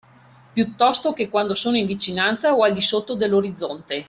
Piuttosto 0.55 1.13
che 1.13 1.29
quando 1.29 1.53
sono 1.53 1.77
in 1.77 1.85
vicinanza 1.85 2.55
o 2.55 2.63
al 2.63 2.73
di 2.73 2.81
sotto 2.81 3.13
dell’orizzonte. 3.13 3.99